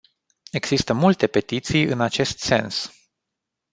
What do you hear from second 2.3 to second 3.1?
sens.